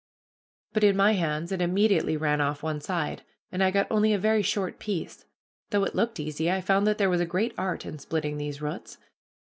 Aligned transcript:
But 0.73 0.83
in 0.83 0.97
my 0.97 1.11
hands 1.11 1.51
it 1.51 1.61
immediately 1.61 2.17
ran 2.17 2.41
off 2.41 2.63
one 2.63 2.81
side, 2.81 3.21
and 3.51 3.63
I 3.63 3.69
got 3.69 3.85
only 3.91 4.13
a 4.13 4.17
very 4.17 4.41
short 4.41 4.79
piece. 4.79 5.25
Though 5.69 5.83
it 5.83 5.93
looked 5.93 6.19
easy, 6.19 6.49
I 6.49 6.59
found 6.59 6.87
that 6.87 6.97
there 6.97 7.07
was 7.11 7.21
a 7.21 7.25
great 7.27 7.53
art 7.55 7.85
in 7.85 7.99
splitting 7.99 8.37
these 8.39 8.63
roots. 8.63 8.97